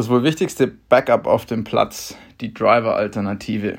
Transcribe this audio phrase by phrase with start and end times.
[0.00, 3.76] Das wohl wichtigste Backup auf dem Platz, die Driver-Alternative.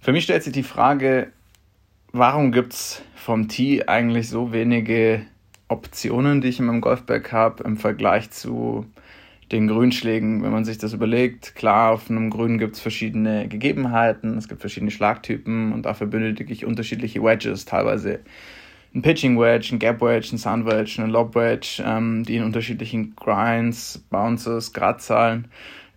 [0.00, 1.30] Für mich stellt sich die Frage,
[2.10, 5.24] warum gibt es vom Tee eigentlich so wenige
[5.68, 8.84] Optionen, die ich in meinem Golfbag habe, im Vergleich zu
[9.52, 11.54] den Grünschlägen, wenn man sich das überlegt.
[11.54, 16.52] Klar, auf einem Grün gibt es verschiedene Gegebenheiten, es gibt verschiedene Schlagtypen und dafür benötige
[16.52, 18.18] ich unterschiedliche Wedges, teilweise
[18.96, 22.42] ein Pitching Wedge, ein Gap Wedge, ein Sun Wedge, ein Lob Wedge, ähm, die in
[22.42, 25.48] unterschiedlichen Grinds, Bounces, Gradzahlen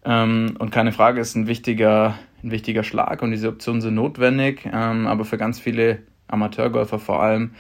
[0.04, 4.68] ähm, und keine Frage ist ein wichtiger, ein wichtiger Schlag und diese Optionen sind notwendig,
[4.72, 7.52] ähm, aber für ganz viele Amateurgolfer vor allem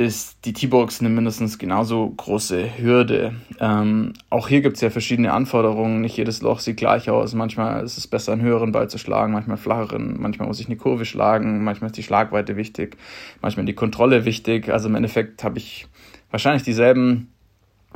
[0.00, 3.34] ist die T-Box eine mindestens genauso große Hürde.
[3.60, 6.00] Ähm, auch hier gibt es ja verschiedene Anforderungen.
[6.00, 7.34] Nicht jedes Loch sieht gleich aus.
[7.34, 10.16] Manchmal ist es besser, einen höheren Ball zu schlagen, manchmal flacheren.
[10.18, 11.62] Manchmal muss ich eine Kurve schlagen.
[11.64, 12.96] Manchmal ist die Schlagweite wichtig.
[13.42, 14.70] Manchmal die Kontrolle wichtig.
[14.70, 15.86] Also im Endeffekt habe ich
[16.30, 17.28] wahrscheinlich dieselben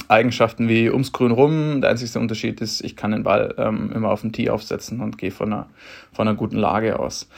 [0.09, 1.81] Eigenschaften wie ums Grün rum.
[1.81, 5.17] Der einzige Unterschied ist, ich kann den Ball ähm, immer auf den Tee aufsetzen und
[5.17, 5.69] gehe von einer,
[6.12, 7.31] von einer guten Lage aus.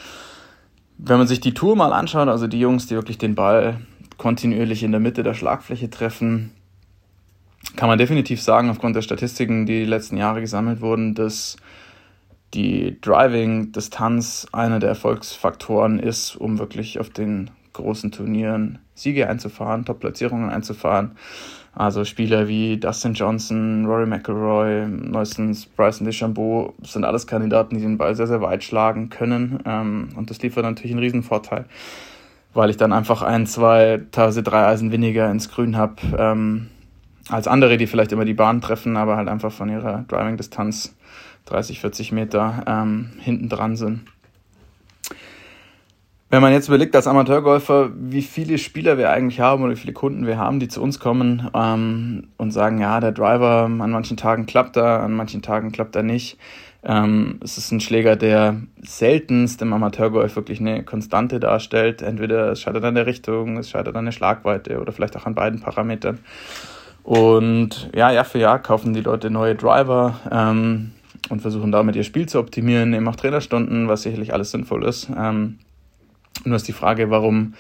[0.98, 3.78] Wenn man sich die Tour mal anschaut, also die Jungs, die wirklich den Ball
[4.16, 6.52] kontinuierlich in der Mitte der Schlagfläche treffen,
[7.74, 11.56] kann man definitiv sagen, aufgrund der Statistiken, die, die letzten Jahre gesammelt wurden, dass
[12.54, 20.48] die Driving-Distanz einer der Erfolgsfaktoren ist, um wirklich auf den großen Turnieren Siege einzufahren, Top-Platzierungen
[20.48, 21.12] einzufahren.
[21.74, 27.98] Also Spieler wie Dustin Johnson, Rory McIlroy, neuestens Bryson DeChambeau sind alles Kandidaten, die den
[27.98, 29.58] Ball sehr, sehr weit schlagen können.
[29.66, 31.66] Ähm, und das liefert natürlich einen Riesenvorteil
[32.56, 36.68] weil ich dann einfach ein, zwei, teilweise drei Eisen weniger ins Grün habe ähm,
[37.28, 40.94] als andere, die vielleicht immer die Bahn treffen, aber halt einfach von ihrer Driving-Distanz
[41.46, 44.00] 30, 40 Meter ähm, hinten dran sind.
[46.28, 49.92] Wenn man jetzt überlegt als Amateurgolfer, wie viele Spieler wir eigentlich haben oder wie viele
[49.92, 54.16] Kunden wir haben, die zu uns kommen ähm, und sagen, ja, der Driver an manchen
[54.16, 56.36] Tagen klappt er, an manchen Tagen klappt er nicht,
[56.82, 62.02] ähm, es ist ein Schläger, der seltenst im Amateurgolf wirklich eine Konstante darstellt.
[62.02, 65.34] Entweder es scheitert an der Richtung, es scheitert an der Schlagweite oder vielleicht auch an
[65.34, 66.18] beiden Parametern.
[67.02, 70.92] Und ja, Jahr für Jahr kaufen die Leute neue Driver ähm,
[71.28, 75.08] und versuchen damit ihr Spiel zu optimieren, nehmen auch Trainerstunden, was sicherlich alles sinnvoll ist.
[75.16, 75.58] Ähm,
[76.44, 77.54] nur ist die Frage, warum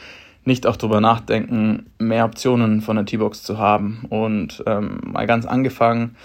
[0.44, 4.04] nicht auch darüber nachdenken, mehr Optionen von der T-Box zu haben.
[4.08, 6.16] Und ähm, mal ganz angefangen,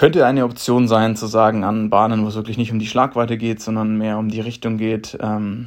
[0.00, 3.36] könnte eine Option sein, zu sagen, an Bahnen, wo es wirklich nicht um die Schlagweite
[3.36, 5.66] geht, sondern mehr um die Richtung geht, ähm,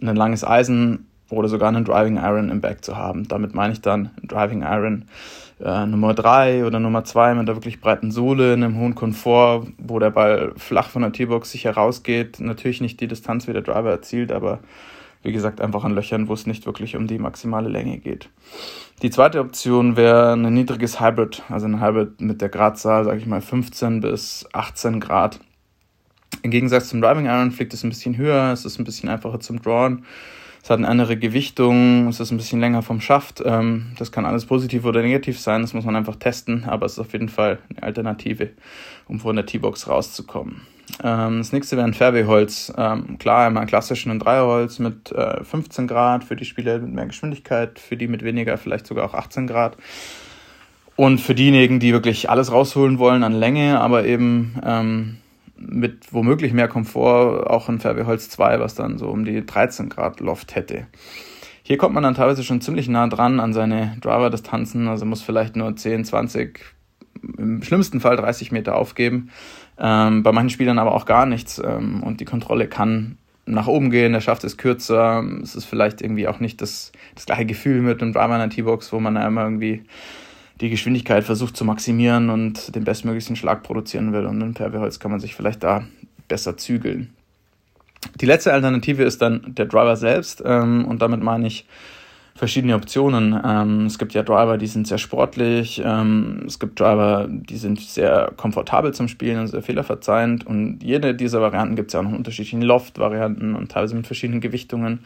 [0.00, 3.26] ein langes Eisen oder sogar einen Driving Iron im Bag zu haben.
[3.26, 5.06] Damit meine ich dann Driving Iron
[5.60, 9.98] äh, Nummer 3 oder Nummer 2 mit der wirklich breiten Sohle, einem hohen Komfort, wo
[9.98, 12.38] der Ball flach von der T-Box sich herausgeht.
[12.38, 14.60] Natürlich nicht die Distanz, wie der Driver erzielt, aber
[15.22, 18.28] wie gesagt, einfach an Löchern, wo es nicht wirklich um die maximale Länge geht.
[19.02, 23.26] Die zweite Option wäre ein niedriges Hybrid, also ein Hybrid mit der Gradzahl, sage ich
[23.26, 25.40] mal, 15 bis 18 Grad.
[26.42, 29.40] Im Gegensatz zum Driving Iron fliegt es ein bisschen höher, es ist ein bisschen einfacher
[29.40, 30.04] zum Drawn.
[30.62, 33.42] Es hat eine andere Gewichtung, es ist ein bisschen länger vom Schaft.
[33.44, 36.92] Ähm, das kann alles positiv oder negativ sein, das muss man einfach testen, aber es
[36.92, 38.50] ist auf jeden Fall eine Alternative,
[39.08, 40.62] um von der T-Box rauszukommen.
[41.02, 42.72] Ähm, das nächste wäre ein Fairway-Holz.
[42.76, 47.06] Ähm, klar, einmal klassisch ein Dreierholz mit äh, 15 Grad für die Spieler mit mehr
[47.06, 49.76] Geschwindigkeit, für die mit weniger vielleicht sogar auch 18 Grad.
[50.96, 55.16] Und für diejenigen, die wirklich alles rausholen wollen an Länge, aber eben ähm,
[55.56, 60.20] mit womöglich mehr Komfort, auch ein Fairway-Holz 2, was dann so um die 13 Grad
[60.20, 60.86] Loft hätte.
[61.62, 65.56] Hier kommt man dann teilweise schon ziemlich nah dran an seine Driver-Distanzen, also muss vielleicht
[65.56, 66.60] nur 10, 20,
[67.38, 69.30] im schlimmsten Fall 30 Meter aufgeben.
[69.82, 71.60] Ähm, bei manchen Spielern aber auch gar nichts.
[71.62, 75.24] Ähm, und die Kontrolle kann nach oben gehen, der Schaft ist kürzer.
[75.42, 78.50] Es ist vielleicht irgendwie auch nicht das, das gleiche Gefühl mit einem Driver in der
[78.50, 79.82] T-Box, wo man immer irgendwie
[80.60, 84.26] die Geschwindigkeit versucht zu maximieren und den bestmöglichen Schlag produzieren will.
[84.26, 85.84] Und im Fairway-Holz kann man sich vielleicht da
[86.28, 87.12] besser zügeln.
[88.20, 90.42] Die letzte Alternative ist dann der Driver selbst.
[90.46, 91.66] Ähm, und damit meine ich
[92.34, 93.38] verschiedene Optionen.
[93.44, 97.80] Ähm, es gibt ja Driver, die sind sehr sportlich, ähm, es gibt Driver, die sind
[97.80, 102.04] sehr komfortabel zum Spielen und sehr fehlerverzeihend und jede dieser Varianten gibt es ja auch
[102.04, 105.00] noch unterschiedliche Loft-Varianten und teilweise mit verschiedenen Gewichtungen.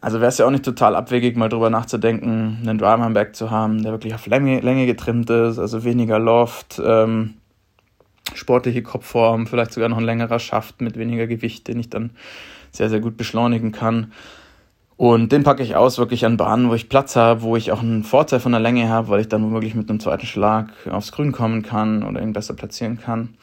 [0.00, 3.34] Also wäre es ja auch nicht total abwegig, mal drüber nachzudenken, einen Driver im Back
[3.34, 7.34] zu haben, der wirklich auf Länge, Länge getrimmt ist, also weniger Loft, ähm,
[8.34, 12.10] sportliche Kopfform, vielleicht sogar noch ein längerer Schaft mit weniger Gewicht, den ich dann
[12.70, 14.12] sehr, sehr gut beschleunigen kann.
[14.96, 17.80] Und den packe ich aus wirklich an Bahnen, wo ich Platz habe, wo ich auch
[17.80, 21.10] einen Vorteil von der Länge habe, weil ich dann womöglich mit einem zweiten Schlag aufs
[21.10, 23.34] Grün kommen kann oder ihn besser platzieren kann.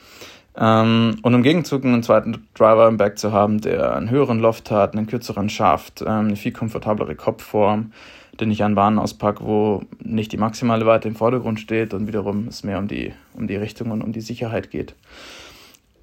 [0.55, 4.71] Ähm, und im Gegenzug einen zweiten Driver im Back zu haben, der einen höheren Loft
[4.71, 7.91] hat, einen kürzeren Schaft, ähm, eine viel komfortablere Kopfform,
[8.39, 12.47] den ich an Bahnen auspacke, wo nicht die maximale Weite im Vordergrund steht und wiederum
[12.47, 14.95] es mehr um die, um die Richtung und um die Sicherheit geht.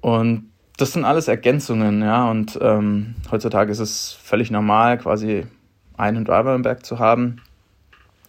[0.01, 5.45] Und das sind alles Ergänzungen, ja, und ähm, heutzutage ist es völlig normal, quasi
[5.97, 7.41] einen Driver im Back zu haben.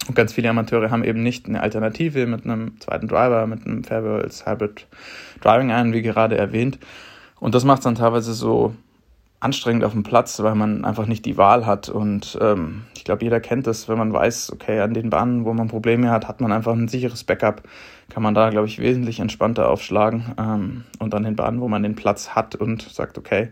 [0.07, 3.83] Und ganz viele Amateure haben eben nicht eine Alternative mit einem zweiten Driver, mit einem
[3.83, 4.87] Fairwheels Hybrid
[5.41, 6.79] Driving Iron, wie gerade erwähnt.
[7.39, 8.75] Und das macht es dann teilweise so
[9.41, 11.89] anstrengend auf dem Platz, weil man einfach nicht die Wahl hat.
[11.89, 15.53] Und ähm, ich glaube, jeder kennt das, wenn man weiß, okay, an den Bahnen, wo
[15.53, 17.63] man Probleme hat, hat man einfach ein sicheres Backup.
[18.09, 20.35] Kann man da, glaube ich, wesentlich entspannter aufschlagen.
[20.37, 23.49] Ähm, und an den Bahnen, wo man den Platz hat und sagt, okay,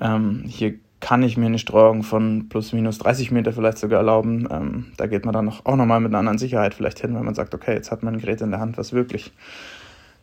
[0.00, 4.48] ähm, hier kann ich mir eine Streuung von plus minus 30 Meter vielleicht sogar erlauben.
[4.50, 7.34] Ähm, da geht man dann auch nochmal mit einer anderen Sicherheit vielleicht hin, wenn man
[7.34, 9.32] sagt, okay, jetzt hat man ein Gerät in der Hand, was wirklich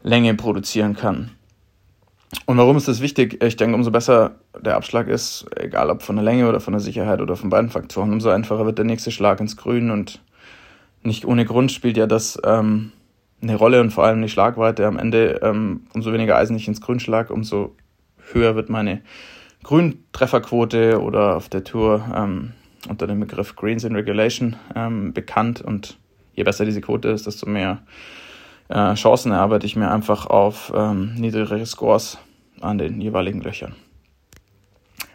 [0.03, 1.31] Länge produzieren kann.
[2.45, 3.43] Und warum ist das wichtig?
[3.43, 6.79] Ich denke, umso besser der Abschlag ist, egal ob von der Länge oder von der
[6.79, 9.89] Sicherheit oder von beiden Faktoren, umso einfacher wird der nächste Schlag ins Grün.
[9.89, 10.21] Und
[11.03, 12.91] nicht ohne Grund spielt ja das ähm,
[13.41, 14.85] eine Rolle und vor allem die Schlagweite.
[14.85, 17.75] Am Ende, ähm, umso weniger Eisen ich ins Grün schlag, umso
[18.31, 19.01] höher wird meine
[19.63, 22.51] Grüntrefferquote oder auf der Tour ähm,
[22.87, 25.61] unter dem Begriff Greens in Regulation ähm, bekannt.
[25.61, 25.97] Und
[26.33, 27.83] je besser diese Quote ist, desto mehr
[28.69, 32.17] äh, Chancen erarbeite ich mir einfach auf ähm, niedrigere Scores
[32.61, 33.75] an den jeweiligen Löchern.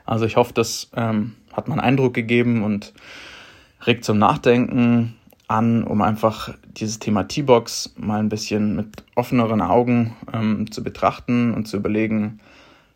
[0.04, 2.92] Also ich hoffe, das ähm, hat man Eindruck gegeben und
[3.86, 5.16] regt zum Nachdenken
[5.48, 11.54] an, um einfach dieses Thema T-Box mal ein bisschen mit offeneren Augen ähm, zu betrachten
[11.54, 12.40] und zu überlegen,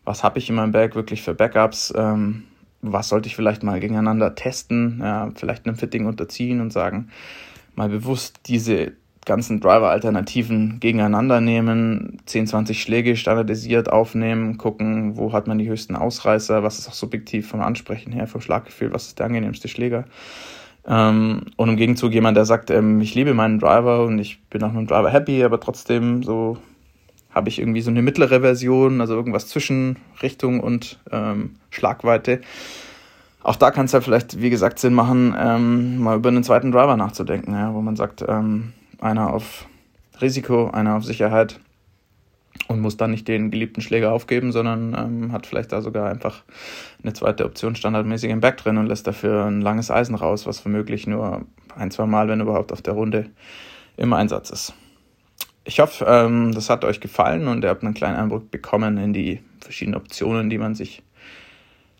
[0.05, 2.45] was habe ich in meinem Bag wirklich für Backups, ähm,
[2.83, 7.09] was sollte ich vielleicht mal gegeneinander testen, ja, vielleicht einem Fitting unterziehen und sagen,
[7.75, 8.93] mal bewusst diese
[9.25, 15.97] ganzen Driver-Alternativen gegeneinander nehmen, 10, 20 Schläge standardisiert aufnehmen, gucken, wo hat man die höchsten
[15.97, 20.05] Ausreißer, was ist auch subjektiv vom Ansprechen her, vom Schlaggefühl, was ist der angenehmste Schläger.
[20.87, 24.63] Ähm, und im Gegenzug jemand, der sagt, ähm, ich liebe meinen Driver und ich bin
[24.63, 26.59] auch mit dem Driver happy, aber trotzdem so
[27.35, 32.41] habe ich irgendwie so eine mittlere Version, also irgendwas zwischen Richtung und ähm, Schlagweite.
[33.43, 36.71] Auch da kann es ja vielleicht, wie gesagt, Sinn machen, ähm, mal über einen zweiten
[36.71, 39.67] Driver nachzudenken, ja, wo man sagt, ähm, einer auf
[40.21, 41.61] Risiko, einer auf Sicherheit
[42.69, 46.43] und muss dann nicht den geliebten Schläger aufgeben, sondern ähm, hat vielleicht da sogar einfach
[47.03, 50.65] eine zweite Option standardmäßig im Back drin und lässt dafür ein langes Eisen raus, was
[50.65, 51.43] womöglich nur
[51.77, 53.31] ein, zwei Mal, wenn überhaupt, auf der Runde
[53.97, 54.75] im Einsatz ist.
[55.65, 59.13] Ich hoffe, ähm, das hat euch gefallen und ihr habt einen kleinen Eindruck bekommen in
[59.13, 61.03] die verschiedenen Optionen, die man sich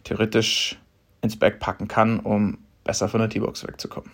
[0.05, 0.79] theoretisch
[1.23, 4.11] ins Back packen kann, um besser von der T-Box wegzukommen.